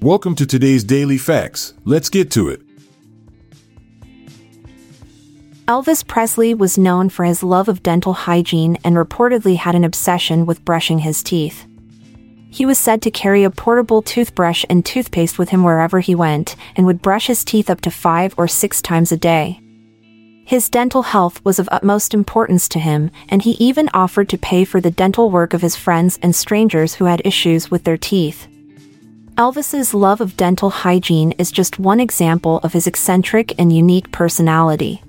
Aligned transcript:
Welcome 0.00 0.36
to 0.36 0.46
today's 0.46 0.84
Daily 0.84 1.18
Facts. 1.18 1.74
Let's 1.84 2.08
get 2.08 2.30
to 2.30 2.50
it. 2.50 2.60
Elvis 5.66 6.06
Presley 6.06 6.54
was 6.54 6.78
known 6.78 7.08
for 7.08 7.24
his 7.24 7.42
love 7.42 7.68
of 7.68 7.82
dental 7.82 8.12
hygiene 8.12 8.78
and 8.84 8.94
reportedly 8.94 9.56
had 9.56 9.74
an 9.74 9.82
obsession 9.82 10.46
with 10.46 10.64
brushing 10.64 11.00
his 11.00 11.24
teeth. 11.24 11.66
He 12.48 12.64
was 12.64 12.78
said 12.78 13.02
to 13.02 13.10
carry 13.10 13.42
a 13.42 13.50
portable 13.50 14.00
toothbrush 14.00 14.64
and 14.70 14.86
toothpaste 14.86 15.36
with 15.36 15.48
him 15.48 15.64
wherever 15.64 15.98
he 15.98 16.14
went 16.14 16.54
and 16.76 16.86
would 16.86 17.02
brush 17.02 17.26
his 17.26 17.44
teeth 17.44 17.68
up 17.68 17.80
to 17.80 17.90
five 17.90 18.34
or 18.36 18.46
six 18.46 18.80
times 18.80 19.10
a 19.10 19.16
day. 19.16 19.60
His 20.46 20.68
dental 20.68 21.02
health 21.02 21.44
was 21.44 21.58
of 21.58 21.68
utmost 21.72 22.14
importance 22.14 22.68
to 22.68 22.78
him, 22.78 23.10
and 23.28 23.42
he 23.42 23.56
even 23.58 23.90
offered 23.92 24.28
to 24.28 24.38
pay 24.38 24.64
for 24.64 24.80
the 24.80 24.92
dental 24.92 25.28
work 25.28 25.54
of 25.54 25.62
his 25.62 25.74
friends 25.74 26.20
and 26.22 26.36
strangers 26.36 26.94
who 26.94 27.06
had 27.06 27.20
issues 27.24 27.68
with 27.68 27.82
their 27.82 27.98
teeth. 27.98 28.46
Elvis's 29.38 29.94
love 29.94 30.20
of 30.20 30.36
dental 30.36 30.68
hygiene 30.68 31.30
is 31.38 31.52
just 31.52 31.78
one 31.78 32.00
example 32.00 32.58
of 32.64 32.72
his 32.72 32.88
eccentric 32.88 33.54
and 33.56 33.72
unique 33.72 34.10
personality. 34.10 35.00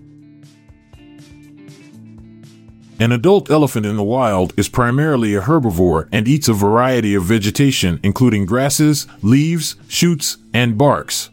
An 2.99 3.11
adult 3.11 3.49
elephant 3.49 3.87
in 3.87 3.95
the 3.95 4.03
wild 4.03 4.53
is 4.55 4.69
primarily 4.69 5.33
a 5.33 5.41
herbivore 5.41 6.07
and 6.11 6.27
eats 6.27 6.47
a 6.47 6.53
variety 6.53 7.15
of 7.15 7.23
vegetation, 7.23 7.99
including 8.03 8.45
grasses, 8.45 9.07
leaves, 9.23 9.77
shoots, 9.87 10.37
and 10.53 10.77
barks. 10.77 11.31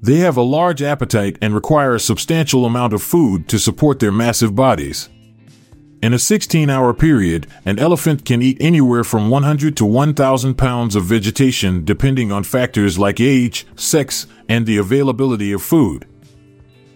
They 0.00 0.16
have 0.20 0.38
a 0.38 0.42
large 0.42 0.80
appetite 0.80 1.36
and 1.42 1.54
require 1.54 1.94
a 1.94 2.00
substantial 2.00 2.64
amount 2.64 2.94
of 2.94 3.02
food 3.02 3.50
to 3.50 3.58
support 3.58 3.98
their 3.98 4.12
massive 4.12 4.56
bodies. 4.56 5.10
In 6.00 6.14
a 6.14 6.18
16 6.18 6.70
hour 6.70 6.94
period, 6.94 7.48
an 7.64 7.80
elephant 7.80 8.24
can 8.24 8.40
eat 8.40 8.56
anywhere 8.60 9.02
from 9.02 9.30
100 9.30 9.76
to 9.78 9.84
1,000 9.84 10.54
pounds 10.54 10.94
of 10.94 11.04
vegetation 11.04 11.84
depending 11.84 12.30
on 12.30 12.44
factors 12.44 13.00
like 13.00 13.18
age, 13.18 13.66
sex, 13.74 14.28
and 14.48 14.64
the 14.64 14.76
availability 14.76 15.50
of 15.50 15.60
food. 15.60 16.06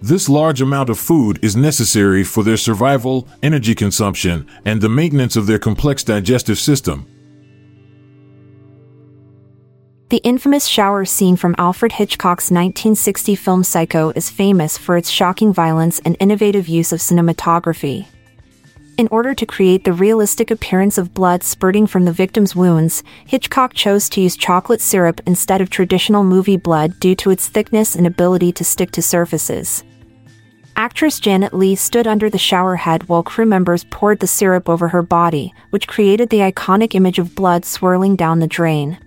This 0.01 0.29
large 0.29 0.61
amount 0.61 0.89
of 0.89 1.01
food 1.01 1.41
is 1.43 1.57
necessary 1.57 2.23
for 2.23 2.45
their 2.45 2.57
survival, 2.57 3.27
energy 3.43 3.75
consumption, 3.75 4.47
and 4.65 4.81
the 4.81 4.89
maintenance 4.89 5.35
of 5.35 5.47
their 5.49 5.59
complex 5.59 6.05
digestive 6.05 6.61
system. 6.61 7.07
The 10.11 10.19
infamous 10.19 10.67
shower 10.67 11.05
scene 11.07 11.37
from 11.37 11.57
Alfred 11.59 11.93
Hitchcock's 11.93 12.53
1960 12.53 13.35
film 13.35 13.65
Psycho 13.65 14.11
is 14.15 14.31
famous 14.31 14.79
for 14.79 14.97
its 14.97 15.11
shocking 15.11 15.53
violence 15.53 16.01
and 16.05 16.17
innovative 16.21 16.69
use 16.69 16.93
of 16.93 17.01
cinematography. 17.01 18.07
In 18.99 19.09
order 19.11 19.35
to 19.35 19.47
create 19.47 19.85
the 19.85 19.93
realistic 19.95 20.51
appearance 20.51 20.99
of 20.99 21.15
blood 21.15 21.43
spurting 21.43 21.87
from 21.87 22.05
the 22.05 22.13
victim's 22.13 22.55
wounds, 22.55 23.03
Hitchcock 23.27 23.73
chose 23.73 24.11
to 24.11 24.21
use 24.21 24.37
chocolate 24.37 24.83
syrup 24.83 25.21
instead 25.27 25.63
of 25.63 25.71
traditional 25.71 26.25
movie 26.25 26.59
blood 26.59 27.01
due 27.01 27.15
to 27.17 27.31
its 27.31 27.49
thickness 27.49 27.95
and 27.95 28.07
ability 28.07 28.53
to 28.53 28.65
stick 28.65 28.91
to 28.93 29.01
surfaces. 29.01 29.83
Actress 30.77 31.21
Janet 31.21 31.55
Leigh 31.55 31.75
stood 31.75 32.07
under 32.07 32.29
the 32.29 32.39
shower 32.39 32.77
head 32.77 33.09
while 33.09 33.23
crew 33.23 33.47
members 33.47 33.85
poured 33.85 34.21
the 34.21 34.27
syrup 34.27 34.69
over 34.69 34.89
her 34.89 35.03
body, 35.03 35.55
which 35.71 35.89
created 35.89 36.29
the 36.29 36.41
iconic 36.41 36.95
image 36.95 37.19
of 37.19 37.35
blood 37.35 37.65
swirling 37.65 38.15
down 38.15 38.41
the 38.41 38.47
drain. 38.47 38.99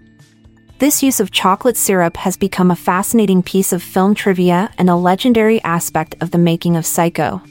This 0.80 1.04
use 1.04 1.20
of 1.20 1.32
chocolate 1.32 1.78
syrup 1.78 2.18
has 2.18 2.38
become 2.38 2.72
a 2.72 2.76
fascinating 2.76 3.44
piece 3.44 3.72
of 3.72 3.84
film 3.84 4.16
trivia 4.16 4.72
and 4.78 4.90
a 4.90 4.96
legendary 4.96 5.62
aspect 5.64 6.16
of 6.22 6.32
the 6.32 6.38
making 6.38 6.76
of 6.76 6.86
Psycho. 6.86 7.42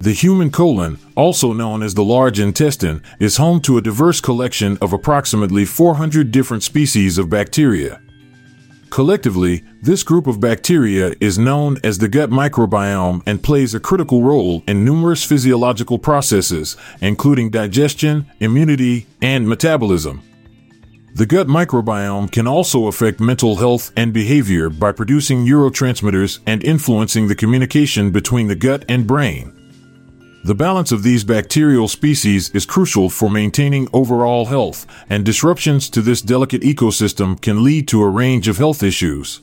The 0.00 0.12
human 0.12 0.50
colon, 0.50 0.98
also 1.16 1.52
known 1.52 1.82
as 1.82 1.94
the 1.94 2.04
large 2.04 2.38
intestine, 2.38 3.02
is 3.18 3.38
home 3.38 3.60
to 3.62 3.78
a 3.78 3.82
diverse 3.82 4.20
collection 4.20 4.76
of 4.80 4.92
approximately 4.92 5.64
400 5.64 6.30
different 6.30 6.62
species 6.62 7.18
of 7.18 7.30
bacteria. 7.30 8.00
Collectively, 8.90 9.64
this 9.82 10.02
group 10.02 10.26
of 10.26 10.40
bacteria 10.40 11.14
is 11.20 11.38
known 11.38 11.78
as 11.82 11.98
the 11.98 12.08
gut 12.08 12.30
microbiome 12.30 13.22
and 13.26 13.42
plays 13.42 13.74
a 13.74 13.80
critical 13.80 14.22
role 14.22 14.62
in 14.68 14.84
numerous 14.84 15.24
physiological 15.24 15.98
processes, 15.98 16.76
including 17.00 17.50
digestion, 17.50 18.26
immunity, 18.38 19.06
and 19.22 19.48
metabolism. 19.48 20.22
The 21.14 21.26
gut 21.26 21.46
microbiome 21.46 22.30
can 22.30 22.46
also 22.46 22.86
affect 22.86 23.18
mental 23.20 23.56
health 23.56 23.90
and 23.96 24.12
behavior 24.12 24.68
by 24.68 24.92
producing 24.92 25.46
neurotransmitters 25.46 26.40
and 26.46 26.62
influencing 26.62 27.28
the 27.28 27.34
communication 27.34 28.10
between 28.10 28.48
the 28.48 28.54
gut 28.54 28.84
and 28.88 29.06
brain. 29.06 29.55
The 30.46 30.54
balance 30.54 30.92
of 30.92 31.02
these 31.02 31.24
bacterial 31.24 31.88
species 31.88 32.50
is 32.50 32.64
crucial 32.64 33.10
for 33.10 33.28
maintaining 33.28 33.88
overall 33.92 34.44
health, 34.44 34.86
and 35.10 35.24
disruptions 35.24 35.90
to 35.90 36.00
this 36.00 36.22
delicate 36.22 36.62
ecosystem 36.62 37.40
can 37.42 37.64
lead 37.64 37.88
to 37.88 38.00
a 38.00 38.08
range 38.08 38.46
of 38.46 38.56
health 38.56 38.84
issues. 38.84 39.40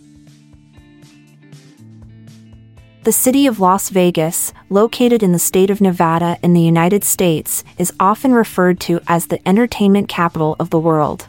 The 3.04 3.12
city 3.12 3.48
of 3.48 3.60
Las 3.60 3.90
Vegas, 3.90 4.54
located 4.70 5.22
in 5.22 5.34
the 5.34 5.40
state 5.40 5.70
of 5.70 5.82
Nevada 5.82 6.38
in 6.42 6.54
the 6.54 6.62
United 6.62 7.04
States, 7.04 7.66
is 7.78 7.92
often 8.00 8.34
referred 8.34 8.80
to 8.88 9.02
as 9.06 9.28
the 9.28 9.46
entertainment 9.46 10.08
capital 10.08 10.56
of 10.58 10.70
the 10.70 10.80
world. 10.80 11.28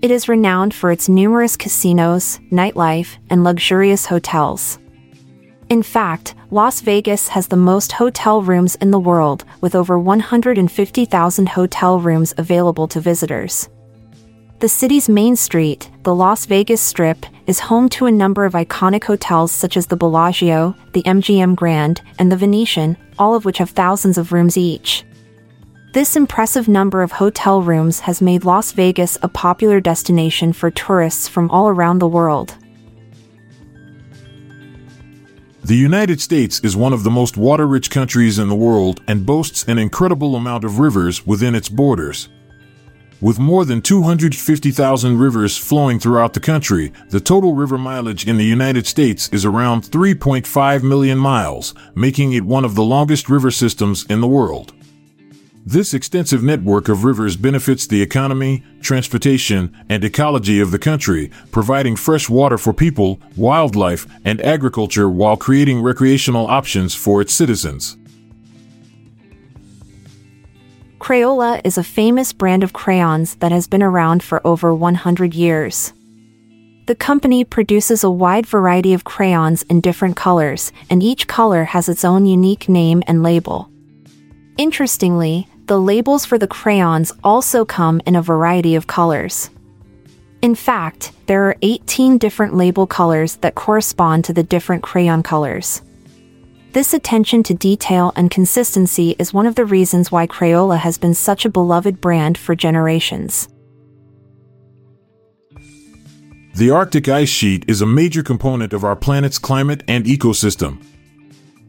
It 0.00 0.10
is 0.10 0.30
renowned 0.30 0.72
for 0.72 0.90
its 0.90 1.10
numerous 1.10 1.58
casinos, 1.58 2.40
nightlife, 2.50 3.18
and 3.28 3.44
luxurious 3.44 4.06
hotels. 4.06 4.78
In 5.70 5.82
fact, 5.82 6.34
Las 6.50 6.80
Vegas 6.80 7.28
has 7.28 7.48
the 7.48 7.56
most 7.56 7.92
hotel 7.92 8.40
rooms 8.40 8.74
in 8.76 8.90
the 8.90 8.98
world, 8.98 9.44
with 9.60 9.74
over 9.74 9.98
150,000 9.98 11.48
hotel 11.50 12.00
rooms 12.00 12.32
available 12.38 12.88
to 12.88 13.00
visitors. 13.00 13.68
The 14.60 14.68
city's 14.68 15.10
main 15.10 15.36
street, 15.36 15.90
the 16.04 16.14
Las 16.14 16.46
Vegas 16.46 16.80
Strip, 16.80 17.26
is 17.46 17.60
home 17.60 17.90
to 17.90 18.06
a 18.06 18.10
number 18.10 18.46
of 18.46 18.54
iconic 18.54 19.04
hotels 19.04 19.52
such 19.52 19.76
as 19.76 19.86
the 19.86 19.96
Bellagio, 19.96 20.74
the 20.94 21.02
MGM 21.02 21.54
Grand, 21.54 22.00
and 22.18 22.32
the 22.32 22.36
Venetian, 22.36 22.96
all 23.18 23.34
of 23.34 23.44
which 23.44 23.58
have 23.58 23.70
thousands 23.70 24.16
of 24.16 24.32
rooms 24.32 24.56
each. 24.56 25.04
This 25.92 26.16
impressive 26.16 26.66
number 26.66 27.02
of 27.02 27.12
hotel 27.12 27.60
rooms 27.60 28.00
has 28.00 28.22
made 28.22 28.44
Las 28.44 28.72
Vegas 28.72 29.18
a 29.22 29.28
popular 29.28 29.80
destination 29.80 30.54
for 30.54 30.70
tourists 30.70 31.28
from 31.28 31.50
all 31.50 31.68
around 31.68 31.98
the 31.98 32.08
world. 32.08 32.56
The 35.68 35.76
United 35.76 36.18
States 36.22 36.60
is 36.60 36.78
one 36.78 36.94
of 36.94 37.02
the 37.02 37.10
most 37.10 37.36
water 37.36 37.66
rich 37.66 37.90
countries 37.90 38.38
in 38.38 38.48
the 38.48 38.54
world 38.54 39.02
and 39.06 39.26
boasts 39.26 39.64
an 39.64 39.76
incredible 39.76 40.34
amount 40.34 40.64
of 40.64 40.78
rivers 40.78 41.26
within 41.26 41.54
its 41.54 41.68
borders. 41.68 42.30
With 43.20 43.38
more 43.38 43.66
than 43.66 43.82
250,000 43.82 45.18
rivers 45.18 45.58
flowing 45.58 45.98
throughout 45.98 46.32
the 46.32 46.40
country, 46.40 46.94
the 47.10 47.20
total 47.20 47.52
river 47.52 47.76
mileage 47.76 48.26
in 48.26 48.38
the 48.38 48.46
United 48.46 48.86
States 48.86 49.28
is 49.28 49.44
around 49.44 49.82
3.5 49.82 50.82
million 50.82 51.18
miles, 51.18 51.74
making 51.94 52.32
it 52.32 52.44
one 52.44 52.64
of 52.64 52.74
the 52.74 52.82
longest 52.82 53.28
river 53.28 53.50
systems 53.50 54.06
in 54.06 54.22
the 54.22 54.26
world. 54.26 54.72
This 55.70 55.92
extensive 55.92 56.42
network 56.42 56.88
of 56.88 57.04
rivers 57.04 57.36
benefits 57.36 57.86
the 57.86 58.00
economy, 58.00 58.64
transportation, 58.80 59.76
and 59.90 60.02
ecology 60.02 60.60
of 60.60 60.70
the 60.70 60.78
country, 60.78 61.30
providing 61.52 61.94
fresh 61.94 62.26
water 62.26 62.56
for 62.56 62.72
people, 62.72 63.20
wildlife, 63.36 64.06
and 64.24 64.40
agriculture 64.40 65.10
while 65.10 65.36
creating 65.36 65.82
recreational 65.82 66.46
options 66.46 66.94
for 66.94 67.20
its 67.20 67.34
citizens. 67.34 67.98
Crayola 71.00 71.60
is 71.64 71.76
a 71.76 71.84
famous 71.84 72.32
brand 72.32 72.62
of 72.64 72.72
crayons 72.72 73.34
that 73.40 73.52
has 73.52 73.66
been 73.66 73.82
around 73.82 74.22
for 74.22 74.40
over 74.46 74.74
100 74.74 75.34
years. 75.34 75.92
The 76.86 76.94
company 76.94 77.44
produces 77.44 78.02
a 78.02 78.10
wide 78.10 78.46
variety 78.46 78.94
of 78.94 79.04
crayons 79.04 79.64
in 79.64 79.82
different 79.82 80.16
colors, 80.16 80.72
and 80.88 81.02
each 81.02 81.26
color 81.26 81.64
has 81.64 81.90
its 81.90 82.06
own 82.06 82.24
unique 82.24 82.70
name 82.70 83.02
and 83.06 83.22
label. 83.22 83.70
Interestingly, 84.56 85.46
the 85.68 85.78
labels 85.78 86.24
for 86.24 86.38
the 86.38 86.48
crayons 86.48 87.12
also 87.22 87.64
come 87.64 88.00
in 88.06 88.16
a 88.16 88.22
variety 88.22 88.74
of 88.74 88.86
colors. 88.86 89.50
In 90.40 90.54
fact, 90.54 91.12
there 91.26 91.44
are 91.44 91.56
18 91.60 92.16
different 92.16 92.54
label 92.54 92.86
colors 92.86 93.36
that 93.36 93.54
correspond 93.54 94.24
to 94.24 94.32
the 94.32 94.42
different 94.42 94.82
crayon 94.82 95.22
colors. 95.22 95.82
This 96.72 96.94
attention 96.94 97.42
to 97.44 97.54
detail 97.54 98.12
and 98.16 98.30
consistency 98.30 99.14
is 99.18 99.34
one 99.34 99.46
of 99.46 99.56
the 99.56 99.64
reasons 99.64 100.10
why 100.10 100.26
Crayola 100.26 100.78
has 100.78 100.96
been 100.96 101.14
such 101.14 101.44
a 101.44 101.50
beloved 101.50 102.00
brand 102.00 102.38
for 102.38 102.54
generations. 102.54 103.48
The 106.54 106.70
Arctic 106.70 107.08
ice 107.08 107.28
sheet 107.28 107.64
is 107.68 107.82
a 107.82 107.86
major 107.86 108.22
component 108.22 108.72
of 108.72 108.84
our 108.84 108.96
planet's 108.96 109.38
climate 109.38 109.82
and 109.86 110.06
ecosystem. 110.06 110.82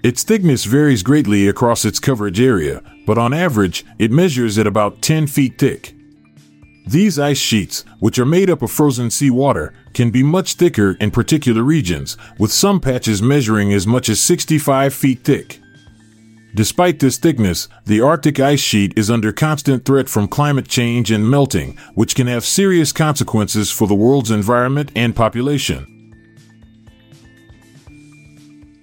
Its 0.01 0.23
thickness 0.23 0.63
varies 0.63 1.03
greatly 1.03 1.49
across 1.49 1.83
its 1.83 1.99
coverage 1.99 2.39
area, 2.39 2.81
but 3.05 3.17
on 3.17 3.33
average, 3.33 3.83
it 3.97 4.11
measures 4.11 4.57
at 4.57 4.65
about 4.65 5.01
10 5.01 5.27
feet 5.27 5.59
thick. 5.59 5.93
These 6.87 7.19
ice 7.19 7.37
sheets, 7.37 7.83
which 7.99 8.17
are 8.17 8.25
made 8.25 8.49
up 8.49 8.61
of 8.61 8.71
frozen 8.71 9.11
seawater, 9.11 9.73
can 9.93 10.09
be 10.09 10.23
much 10.23 10.53
thicker 10.53 10.95
in 11.01 11.11
particular 11.11 11.63
regions, 11.63 12.15
with 12.39 12.51
some 12.51 12.79
patches 12.79 13.21
measuring 13.21 13.73
as 13.73 13.85
much 13.85 14.07
as 14.07 14.21
65 14.21 14.93
feet 14.93 15.25
thick. 15.25 15.59
Despite 16.55 16.99
this 16.99 17.17
thickness, 17.17 17.67
the 17.85 17.99
Arctic 18.01 18.39
ice 18.39 18.61
sheet 18.61 18.97
is 18.97 19.11
under 19.11 19.33
constant 19.33 19.83
threat 19.83 20.07
from 20.07 20.29
climate 20.29 20.67
change 20.69 21.11
and 21.11 21.29
melting, 21.29 21.77
which 21.93 22.15
can 22.15 22.27
have 22.27 22.45
serious 22.45 22.93
consequences 22.93 23.69
for 23.69 23.87
the 23.87 23.93
world's 23.93 24.31
environment 24.31 24.91
and 24.95 25.13
population. 25.13 25.98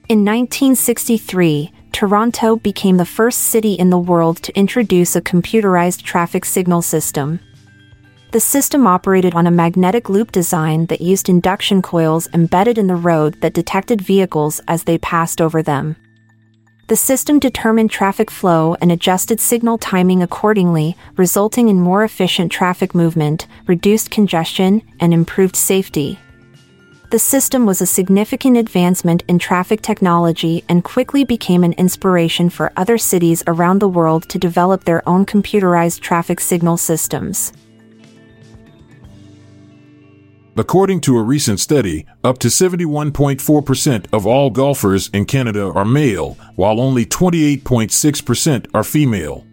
In 0.09 0.21
1963, 0.21 1.73
Toronto 1.91 2.55
became 2.55 2.97
the 2.97 3.05
first 3.05 3.41
city 3.41 3.73
in 3.73 3.91
the 3.91 3.99
world 3.99 4.37
to 4.45 4.57
introduce 4.57 5.17
a 5.17 5.21
computerized 5.21 6.03
traffic 6.03 6.45
signal 6.45 6.81
system. 6.83 7.41
The 8.31 8.39
system 8.39 8.87
operated 8.87 9.35
on 9.35 9.49
a 9.49 9.51
magnetic 9.51 10.09
loop 10.09 10.31
design 10.31 10.87
that 10.87 11.01
used 11.01 11.29
induction 11.29 11.83
coils 11.83 12.29
embedded 12.33 12.79
in 12.79 12.87
the 12.87 12.95
road 12.95 13.41
that 13.41 13.53
detected 13.53 14.01
vehicles 14.01 14.61
as 14.69 14.85
they 14.85 14.97
passed 14.97 15.41
over 15.41 15.61
them. 15.61 15.97
The 16.87 16.95
system 16.95 17.41
determined 17.41 17.91
traffic 17.91 18.31
flow 18.31 18.77
and 18.81 18.93
adjusted 18.93 19.41
signal 19.41 19.77
timing 19.77 20.23
accordingly, 20.23 20.97
resulting 21.17 21.69
in 21.69 21.81
more 21.81 22.05
efficient 22.05 22.53
traffic 22.53 22.95
movement, 22.95 23.49
reduced 23.67 24.13
congestion, 24.13 24.83
and 25.01 25.13
improved 25.13 25.57
safety. 25.57 26.21
The 27.09 27.21
system 27.21 27.67
was 27.67 27.81
a 27.81 27.87
significant 27.87 28.57
advancement 28.57 29.23
in 29.29 29.39
traffic 29.39 29.81
technology 29.81 30.65
and 30.69 30.83
quickly 30.83 31.23
became 31.23 31.63
an 31.63 31.73
inspiration 31.75 32.51
for 32.51 32.73
other 32.77 32.99
cities 32.99 33.45
around 33.47 33.79
the 33.79 33.89
world 33.89 34.29
to 34.29 34.39
develop 34.39 34.83
their 34.83 35.09
own 35.09 35.25
computerized 35.25 36.01
traffic 36.01 36.41
signal 36.41 36.77
systems. 36.77 37.53
According 40.57 41.01
to 41.03 41.17
a 41.17 41.23
recent 41.23 41.61
study, 41.61 42.07
up 42.25 42.39
to 42.39 42.49
71.4% 42.49 44.07
of 44.13 44.27
all 44.27 44.51
golfers 44.51 45.09
in 45.11 45.27
Canada 45.27 45.71
are 45.73 45.85
male, 45.85 46.37
while 46.57 46.81
only 46.81 47.07
28.6% 47.07 48.67
are 48.75 48.83
female. 48.83 49.47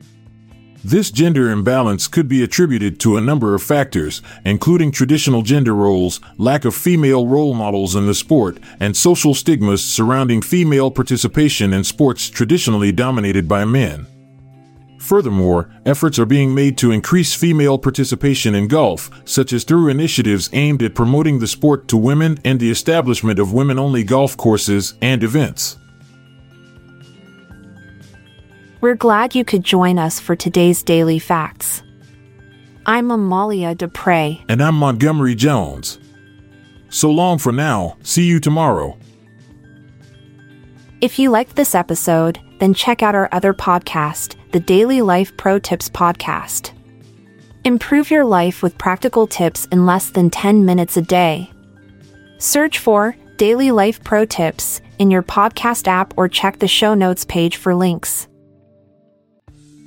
This 0.85 1.11
gender 1.11 1.49
imbalance 1.49 2.09
could 2.09 2.27
be 2.27 2.43
attributed 2.43 2.99
to 2.99 3.15
a 3.15 3.21
number 3.21 3.55
of 3.55 3.63
factors, 3.63 4.21
including 4.43 4.91
traditional 4.91 5.41
gender 5.41 5.73
roles, 5.73 6.19
lack 6.37 6.65
of 6.65 6.75
female 6.75 7.25
role 7.25 7.53
models 7.53 7.95
in 7.95 8.05
the 8.05 8.13
sport, 8.13 8.57
and 8.81 8.97
social 8.97 9.33
stigmas 9.33 9.81
surrounding 9.81 10.41
female 10.41 10.91
participation 10.91 11.71
in 11.71 11.85
sports 11.85 12.29
traditionally 12.29 12.91
dominated 12.91 13.47
by 13.47 13.63
men. 13.63 14.07
Furthermore, 14.99 15.73
efforts 15.85 16.19
are 16.19 16.25
being 16.25 16.53
made 16.53 16.77
to 16.79 16.91
increase 16.91 17.33
female 17.33 17.77
participation 17.77 18.53
in 18.53 18.67
golf, 18.67 19.09
such 19.23 19.53
as 19.53 19.63
through 19.63 19.87
initiatives 19.87 20.49
aimed 20.51 20.83
at 20.83 20.95
promoting 20.95 21.39
the 21.39 21.47
sport 21.47 21.87
to 21.87 21.95
women 21.95 22.37
and 22.43 22.59
the 22.59 22.71
establishment 22.71 23.39
of 23.39 23.53
women 23.53 23.79
only 23.79 24.03
golf 24.03 24.35
courses 24.35 24.95
and 25.01 25.23
events. 25.23 25.77
We're 28.83 28.95
glad 28.95 29.33
you 29.33 29.45
could 29.45 29.63
join 29.63 29.97
us 29.97 30.19
for 30.19 30.35
today's 30.35 30.83
Daily 30.83 31.17
Facts. 31.17 31.83
I'm 32.85 33.11
Amalia 33.11 33.75
Dupre. 33.75 34.43
And 34.49 34.61
I'm 34.61 34.75
Montgomery 34.75 35.35
Jones. 35.35 35.99
So 36.89 37.09
long 37.09 37.37
for 37.37 37.53
now, 37.53 37.95
see 38.03 38.25
you 38.25 38.41
tomorrow. 38.41 38.97
If 40.99 41.17
you 41.17 41.29
liked 41.29 41.55
this 41.55 41.75
episode, 41.75 42.41
then 42.59 42.73
check 42.73 43.01
out 43.01 43.15
our 43.15 43.29
other 43.31 43.53
podcast, 43.53 44.35
the 44.51 44.59
Daily 44.59 45.01
Life 45.01 45.37
Pro 45.37 45.59
Tips 45.59 45.87
Podcast. 45.87 46.73
Improve 47.63 48.11
your 48.11 48.25
life 48.25 48.61
with 48.61 48.77
practical 48.77 49.27
tips 49.27 49.65
in 49.71 49.85
less 49.85 50.09
than 50.09 50.29
10 50.29 50.65
minutes 50.65 50.97
a 50.97 51.01
day. 51.01 51.49
Search 52.37 52.79
for 52.79 53.15
Daily 53.37 53.71
Life 53.71 54.03
Pro 54.03 54.25
Tips 54.25 54.81
in 54.99 55.09
your 55.09 55.23
podcast 55.23 55.87
app 55.87 56.13
or 56.17 56.27
check 56.27 56.59
the 56.59 56.67
show 56.67 56.93
notes 56.93 57.23
page 57.23 57.55
for 57.55 57.73
links. 57.73 58.27